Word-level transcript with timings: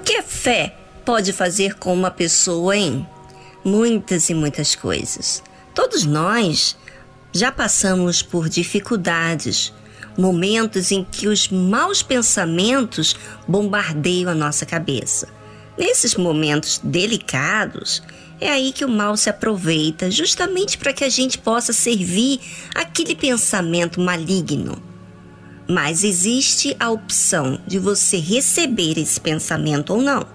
que 0.00 0.16
a 0.16 0.22
fé 0.22 0.76
pode 1.04 1.32
fazer 1.32 1.74
com 1.74 1.92
uma 1.92 2.10
pessoa, 2.10 2.76
hein? 2.76 3.06
Muitas 3.64 4.30
e 4.30 4.34
muitas 4.34 4.74
coisas. 4.74 5.42
Todos 5.74 6.04
nós 6.04 6.76
já 7.32 7.52
passamos 7.52 8.22
por 8.22 8.48
dificuldades, 8.48 9.72
momentos 10.18 10.90
em 10.90 11.04
que 11.04 11.28
os 11.28 11.48
maus 11.48 12.02
pensamentos 12.02 13.16
bombardeiam 13.46 14.30
a 14.30 14.34
nossa 14.34 14.66
cabeça. 14.66 15.28
Nesses 15.78 16.14
momentos 16.14 16.80
delicados, 16.82 18.02
é 18.40 18.50
aí 18.50 18.72
que 18.72 18.84
o 18.84 18.88
mal 18.88 19.16
se 19.16 19.30
aproveita, 19.30 20.10
justamente 20.10 20.78
para 20.78 20.92
que 20.92 21.04
a 21.04 21.08
gente 21.08 21.38
possa 21.38 21.72
servir 21.72 22.40
aquele 22.74 23.14
pensamento 23.14 24.00
maligno. 24.00 24.89
Mas 25.70 26.02
existe 26.02 26.76
a 26.80 26.90
opção 26.90 27.60
de 27.64 27.78
você 27.78 28.16
receber 28.16 28.98
esse 28.98 29.20
pensamento 29.20 29.94
ou 29.94 30.02
não. 30.02 30.26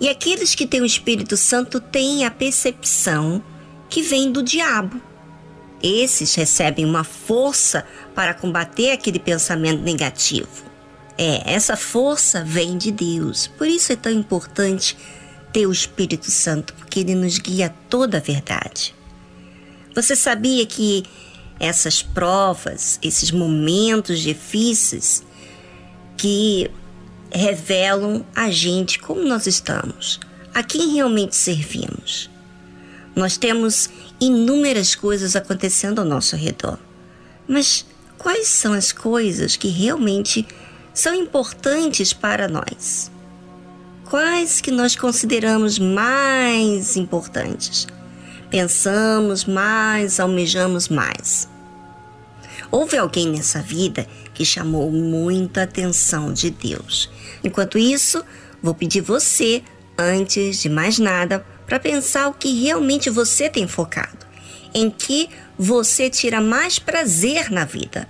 E 0.00 0.08
aqueles 0.08 0.54
que 0.54 0.64
têm 0.64 0.80
o 0.80 0.86
Espírito 0.86 1.36
Santo 1.36 1.80
têm 1.80 2.24
a 2.24 2.30
percepção 2.30 3.42
que 3.90 4.00
vem 4.00 4.30
do 4.30 4.44
diabo. 4.44 5.02
Esses 5.82 6.36
recebem 6.36 6.84
uma 6.84 7.02
força 7.02 7.84
para 8.14 8.32
combater 8.32 8.92
aquele 8.92 9.18
pensamento 9.18 9.82
negativo. 9.82 10.64
É, 11.18 11.52
essa 11.52 11.76
força 11.76 12.44
vem 12.44 12.78
de 12.78 12.92
Deus. 12.92 13.48
Por 13.48 13.66
isso 13.66 13.92
é 13.92 13.96
tão 13.96 14.12
importante 14.12 14.96
ter 15.52 15.66
o 15.66 15.72
Espírito 15.72 16.30
Santo, 16.30 16.74
porque 16.74 17.00
ele 17.00 17.16
nos 17.16 17.38
guia 17.38 17.74
toda 17.88 18.18
a 18.18 18.20
verdade. 18.20 18.94
Você 19.96 20.14
sabia 20.14 20.64
que 20.64 21.02
essas 21.58 22.02
provas, 22.02 22.98
esses 23.02 23.30
momentos 23.30 24.20
difíceis 24.20 25.22
que 26.16 26.70
revelam 27.30 28.24
a 28.34 28.50
gente 28.50 28.98
como 28.98 29.22
nós 29.22 29.46
estamos, 29.46 30.20
a 30.54 30.62
quem 30.62 30.94
realmente 30.94 31.34
servimos. 31.34 32.30
Nós 33.14 33.36
temos 33.36 33.88
inúmeras 34.20 34.94
coisas 34.94 35.36
acontecendo 35.36 36.00
ao 36.00 36.04
nosso 36.04 36.36
redor, 36.36 36.78
mas 37.46 37.86
quais 38.18 38.48
são 38.48 38.72
as 38.72 38.92
coisas 38.92 39.56
que 39.56 39.68
realmente 39.68 40.46
são 40.92 41.14
importantes 41.14 42.12
para 42.12 42.48
nós? 42.48 43.10
quais 44.14 44.60
que 44.60 44.70
nós 44.70 44.94
consideramos 44.94 45.76
mais 45.76 46.96
importantes. 46.96 47.86
Pensamos 48.54 49.44
mais, 49.46 50.20
almejamos 50.20 50.88
mais. 50.88 51.48
Houve 52.70 52.96
alguém 52.96 53.26
nessa 53.26 53.60
vida 53.60 54.06
que 54.32 54.44
chamou 54.44 54.92
muita 54.92 55.64
atenção 55.64 56.32
de 56.32 56.50
Deus. 56.50 57.10
Enquanto 57.42 57.76
isso, 57.76 58.24
vou 58.62 58.72
pedir 58.72 59.00
você, 59.00 59.64
antes 59.98 60.62
de 60.62 60.68
mais 60.68 61.00
nada, 61.00 61.44
para 61.66 61.80
pensar 61.80 62.28
o 62.28 62.32
que 62.32 62.62
realmente 62.62 63.10
você 63.10 63.50
tem 63.50 63.66
focado, 63.66 64.24
em 64.72 64.88
que 64.88 65.28
você 65.58 66.08
tira 66.08 66.40
mais 66.40 66.78
prazer 66.78 67.50
na 67.50 67.64
vida. 67.64 68.08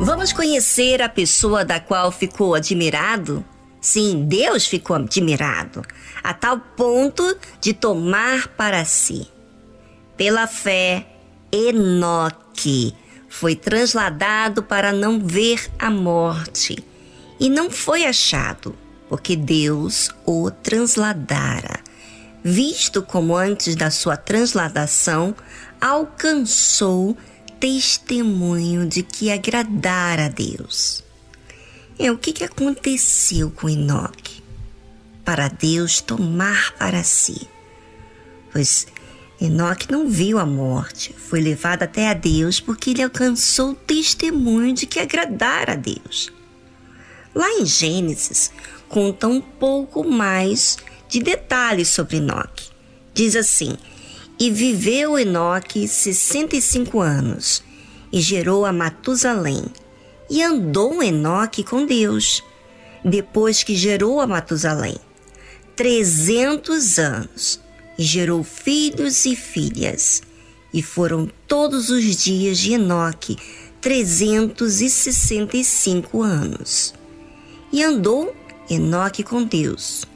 Vamos 0.00 0.32
conhecer 0.32 1.00
a 1.00 1.08
pessoa 1.08 1.64
da 1.64 1.78
qual 1.78 2.10
ficou 2.10 2.56
admirado? 2.56 3.44
Sim, 3.82 4.26
Deus 4.28 4.64
ficou 4.64 4.94
admirado, 4.94 5.82
a 6.22 6.32
tal 6.32 6.60
ponto 6.60 7.36
de 7.60 7.74
tomar 7.74 8.46
para 8.46 8.84
si. 8.84 9.26
Pela 10.16 10.46
fé, 10.46 11.04
Enoque 11.50 12.94
foi 13.28 13.56
transladado 13.56 14.62
para 14.62 14.92
não 14.92 15.18
ver 15.18 15.68
a 15.80 15.90
morte 15.90 16.76
e 17.40 17.50
não 17.50 17.68
foi 17.68 18.04
achado, 18.04 18.72
porque 19.08 19.34
Deus 19.34 20.10
o 20.24 20.48
transladara, 20.48 21.80
visto 22.40 23.02
como 23.02 23.36
antes 23.36 23.74
da 23.74 23.90
sua 23.90 24.16
transladação 24.16 25.34
alcançou 25.80 27.16
testemunho 27.58 28.86
de 28.86 29.02
que 29.02 29.32
agradara 29.32 30.26
a 30.26 30.28
Deus. 30.28 31.02
É 31.98 32.10
o 32.10 32.18
que, 32.18 32.42
aconteceu 32.44 33.50
com 33.50 33.68
Enoque 33.68 34.42
para 35.24 35.48
Deus 35.48 36.00
tomar 36.00 36.72
para 36.72 37.02
si. 37.02 37.48
Pois 38.52 38.86
Enoque 39.40 39.90
não 39.90 40.08
viu 40.08 40.38
a 40.38 40.46
morte, 40.46 41.14
foi 41.16 41.40
levado 41.40 41.82
até 41.82 42.08
a 42.08 42.14
Deus 42.14 42.60
porque 42.60 42.90
ele 42.90 43.02
alcançou 43.02 43.70
o 43.70 43.74
testemunho 43.74 44.74
de 44.74 44.86
que 44.86 44.98
agradara 44.98 45.72
a 45.72 45.76
Deus. 45.76 46.32
Lá 47.34 47.48
em 47.50 47.64
Gênesis, 47.64 48.52
conta 48.88 49.26
um 49.26 49.40
pouco 49.40 50.04
mais 50.04 50.78
de 51.08 51.20
detalhes 51.20 51.88
sobre 51.88 52.18
Enoque. 52.18 52.70
Diz 53.14 53.36
assim: 53.36 53.76
e 54.38 54.50
viveu 54.50 55.18
Enoque 55.18 55.86
sessenta 55.86 56.56
e 56.56 56.60
cinco 56.60 57.00
anos, 57.00 57.62
e 58.12 58.20
gerou 58.20 58.66
a 58.66 58.72
Matusalém. 58.72 59.64
E 60.32 60.42
andou 60.42 61.02
Enoque 61.02 61.62
com 61.62 61.84
Deus, 61.84 62.42
depois 63.04 63.62
que 63.62 63.76
gerou 63.76 64.18
a 64.18 64.26
Matusalém, 64.26 64.96
trezentos 65.76 66.98
anos, 66.98 67.60
e 67.98 68.02
gerou 68.02 68.42
filhos 68.42 69.26
e 69.26 69.36
filhas. 69.36 70.22
E 70.72 70.82
foram 70.82 71.28
todos 71.46 71.90
os 71.90 72.16
dias 72.16 72.56
de 72.56 72.72
Enoque 72.72 73.36
trezentos 73.78 74.80
e 74.80 74.88
sessenta 74.88 75.58
e 75.58 75.62
cinco 75.62 76.22
anos. 76.22 76.94
E 77.70 77.84
andou 77.84 78.34
Enoque 78.70 79.22
com 79.22 79.44
Deus, 79.44 80.06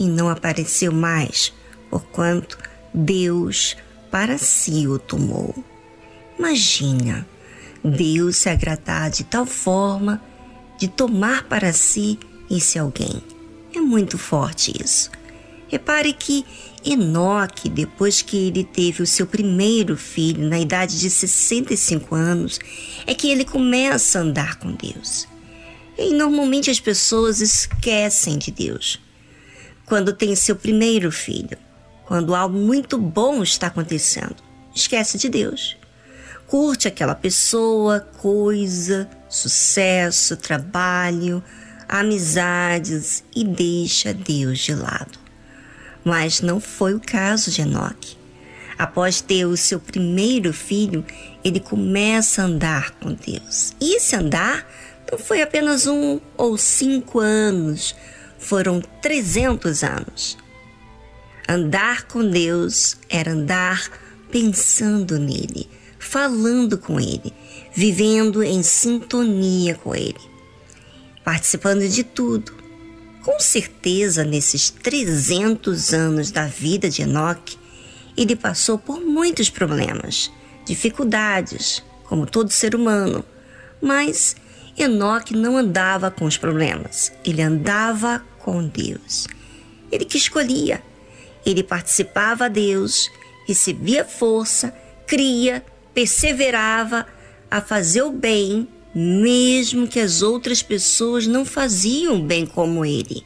e 0.00 0.04
não 0.04 0.30
apareceu 0.30 0.92
mais, 0.92 1.52
porquanto 1.90 2.56
Deus 2.94 3.76
para 4.10 4.38
si 4.38 4.88
o 4.88 4.98
tomou. 4.98 5.54
Imagina 6.38 7.28
Deus 7.90 8.36
se 8.36 8.48
agradar 8.48 9.10
de 9.10 9.24
tal 9.24 9.46
forma 9.46 10.22
de 10.78 10.88
tomar 10.88 11.44
para 11.44 11.72
si 11.72 12.18
esse 12.50 12.78
alguém. 12.78 13.22
É 13.74 13.80
muito 13.80 14.16
forte 14.16 14.72
isso. 14.82 15.10
Repare 15.68 16.12
que 16.12 16.44
Enoque, 16.84 17.68
depois 17.68 18.22
que 18.22 18.48
ele 18.48 18.64
teve 18.64 19.02
o 19.02 19.06
seu 19.06 19.26
primeiro 19.26 19.96
filho, 19.96 20.48
na 20.48 20.58
idade 20.58 20.98
de 20.98 21.10
65 21.10 22.14
anos, 22.14 22.58
é 23.06 23.14
que 23.14 23.30
ele 23.30 23.44
começa 23.44 24.18
a 24.18 24.22
andar 24.22 24.56
com 24.56 24.72
Deus. 24.72 25.28
E 25.98 26.14
normalmente 26.14 26.70
as 26.70 26.80
pessoas 26.80 27.40
esquecem 27.40 28.38
de 28.38 28.50
Deus 28.50 29.00
quando 29.84 30.12
tem 30.12 30.34
seu 30.36 30.56
primeiro 30.56 31.10
filho 31.10 31.58
quando 32.08 32.34
algo 32.34 32.58
muito 32.58 32.96
bom 32.96 33.42
está 33.42 33.66
acontecendo. 33.66 34.36
Esquece 34.74 35.18
de 35.18 35.28
Deus. 35.28 35.76
Curte 36.48 36.88
aquela 36.88 37.14
pessoa, 37.14 38.00
coisa, 38.00 39.08
sucesso, 39.28 40.34
trabalho, 40.34 41.44
amizades 41.86 43.22
e 43.36 43.44
deixa 43.44 44.14
Deus 44.14 44.58
de 44.58 44.74
lado. 44.74 45.18
Mas 46.02 46.40
não 46.40 46.58
foi 46.58 46.94
o 46.94 47.00
caso 47.00 47.50
de 47.50 47.60
Enoque. 47.60 48.16
Após 48.78 49.20
ter 49.20 49.44
o 49.44 49.58
seu 49.58 49.78
primeiro 49.78 50.52
filho, 50.54 51.04
ele 51.44 51.60
começa 51.60 52.40
a 52.40 52.46
andar 52.46 52.92
com 52.92 53.12
Deus. 53.12 53.74
E 53.78 53.96
esse 53.96 54.16
andar 54.16 54.66
não 55.12 55.18
foi 55.18 55.42
apenas 55.42 55.86
um 55.86 56.18
ou 56.34 56.56
cinco 56.56 57.18
anos, 57.20 57.94
foram 58.38 58.80
300 59.02 59.82
anos. 59.82 60.38
Andar 61.46 62.04
com 62.04 62.26
Deus 62.26 62.96
era 63.10 63.32
andar 63.32 63.86
pensando 64.30 65.18
nele, 65.18 65.68
falando 65.98 66.78
com 66.78 67.00
ele, 67.00 67.32
vivendo 67.74 68.42
em 68.42 68.62
sintonia 68.62 69.74
com 69.74 69.94
ele, 69.94 70.20
participando 71.24 71.88
de 71.88 72.04
tudo. 72.04 72.52
Com 73.24 73.38
certeza, 73.40 74.24
nesses 74.24 74.70
300 74.70 75.92
anos 75.92 76.30
da 76.30 76.46
vida 76.46 76.88
de 76.88 77.02
Enoque, 77.02 77.58
ele 78.16 78.34
passou 78.34 78.78
por 78.78 79.00
muitos 79.00 79.50
problemas, 79.50 80.30
dificuldades, 80.64 81.82
como 82.04 82.26
todo 82.26 82.50
ser 82.50 82.74
humano, 82.74 83.24
mas 83.80 84.34
Enoque 84.76 85.36
não 85.36 85.56
andava 85.56 86.10
com 86.10 86.24
os 86.24 86.36
problemas, 86.36 87.12
ele 87.24 87.42
andava 87.42 88.22
com 88.38 88.66
Deus. 88.66 89.26
Ele 89.90 90.04
que 90.04 90.16
escolhia 90.16 90.82
ele 91.44 91.62
participava 91.62 92.44
a 92.44 92.48
Deus, 92.48 93.10
recebia 93.46 94.04
força, 94.04 94.72
cria, 95.06 95.64
perseverava 95.94 97.06
a 97.50 97.60
fazer 97.60 98.02
o 98.02 98.10
bem, 98.10 98.68
mesmo 98.94 99.86
que 99.86 100.00
as 100.00 100.22
outras 100.22 100.62
pessoas 100.62 101.26
não 101.26 101.44
faziam 101.44 102.20
bem 102.20 102.46
como 102.46 102.84
ele. 102.84 103.24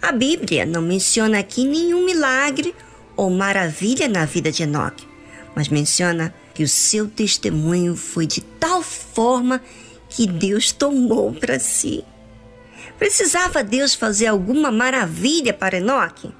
A 0.00 0.12
Bíblia 0.12 0.66
não 0.66 0.82
menciona 0.82 1.38
aqui 1.38 1.64
nenhum 1.64 2.04
milagre 2.04 2.74
ou 3.16 3.30
maravilha 3.30 4.08
na 4.08 4.24
vida 4.24 4.52
de 4.52 4.62
Enoque, 4.62 5.06
mas 5.54 5.68
menciona 5.68 6.34
que 6.52 6.62
o 6.62 6.68
seu 6.68 7.08
testemunho 7.08 7.96
foi 7.96 8.26
de 8.26 8.40
tal 8.40 8.82
forma 8.82 9.60
que 10.08 10.26
Deus 10.26 10.72
tomou 10.72 11.32
para 11.32 11.58
si. 11.58 12.04
Precisava 12.98 13.64
Deus 13.64 13.94
fazer 13.94 14.26
alguma 14.26 14.70
maravilha 14.70 15.52
para 15.52 15.78
Enoque? 15.78 16.30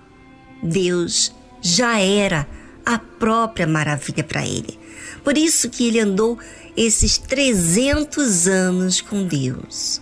Deus 0.63 1.35
já 1.61 1.99
era 1.99 2.47
a 2.85 2.99
própria 2.99 3.67
maravilha 3.67 4.23
para 4.25 4.47
ele. 4.47 4.79
Por 5.23 5.39
isso 5.39 5.71
que 5.71 5.87
ele 5.89 6.01
andou 6.01 6.39
esses 6.77 7.19
300 7.19 8.47
anos 8.47 9.01
com 9.01 9.27
Deus. 9.27 10.01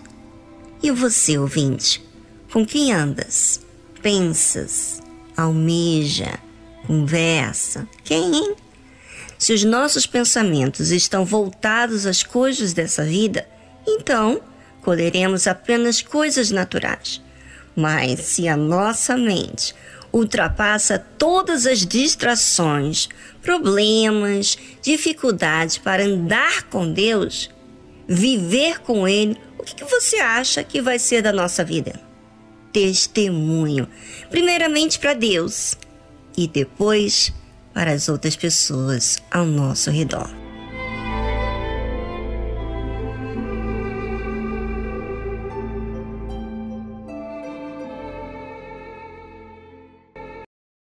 E 0.81 0.91
você, 0.91 1.37
ouvinte, 1.37 2.03
com 2.51 2.65
quem 2.65 2.91
andas? 2.91 3.61
Pensas, 4.01 5.01
almeja, 5.37 6.37
conversa? 6.85 7.87
Quem, 8.03 8.35
hein? 8.35 8.55
Se 9.39 9.53
os 9.53 9.63
nossos 9.63 10.05
pensamentos 10.05 10.91
estão 10.91 11.25
voltados 11.25 12.05
às 12.05 12.23
coisas 12.23 12.73
dessa 12.73 13.03
vida, 13.03 13.47
então 13.87 14.41
colheremos 14.81 15.47
apenas 15.47 16.01
coisas 16.01 16.51
naturais. 16.51 17.21
Mas 17.75 18.19
se 18.21 18.47
a 18.47 18.55
nossa 18.55 19.17
mente 19.17 19.73
ultrapassa 20.13 20.99
todas 21.17 21.65
as 21.65 21.85
distrações, 21.85 23.09
problemas, 23.41 24.57
dificuldades 24.81 25.79
para 25.79 26.05
andar 26.05 26.63
com 26.63 26.93
Deus, 26.93 27.49
viver 28.07 28.79
com 28.79 29.07
Ele, 29.07 29.35
o 29.57 29.63
que, 29.63 29.83
você 29.83 30.17
acha 30.17 30.63
que 30.63 30.81
vai 30.81 30.99
ser 30.99 31.21
da 31.21 31.33
nossa 31.33 31.63
vida? 31.63 31.99
Testemunho, 32.71 33.87
primeiramente 34.29 34.99
para 34.99 35.13
Deus 35.13 35.75
e 36.37 36.47
depois 36.47 37.33
para 37.73 37.91
as 37.91 38.09
outras 38.09 38.35
pessoas 38.35 39.23
ao 39.31 39.45
nosso 39.45 39.89
redor. 39.89 40.42